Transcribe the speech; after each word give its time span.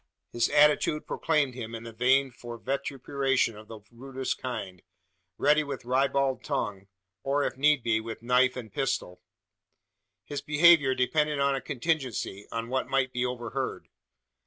His 0.33 0.49
attitude 0.49 1.05
proclaimed 1.05 1.53
him 1.53 1.75
in 1.75 1.83
the 1.83 1.93
vein 1.93 2.31
for 2.31 2.57
vituperation 2.57 3.55
of 3.55 3.67
the 3.67 3.81
rudest 3.91 4.39
kind 4.39 4.81
ready 5.37 5.63
with 5.63 5.85
ribald 5.85 6.43
tongue; 6.43 6.87
or, 7.21 7.43
if 7.43 7.55
need 7.55 7.83
be, 7.83 7.99
with 8.01 8.23
knife 8.23 8.55
and 8.55 8.73
pistol! 8.73 9.21
His 10.25 10.41
behaviour 10.41 10.95
depended 10.95 11.39
on 11.39 11.53
a 11.53 11.61
contingency 11.61 12.47
on 12.51 12.69
what 12.69 12.87
might 12.89 13.13
be 13.13 13.23
overheard. 13.23 13.89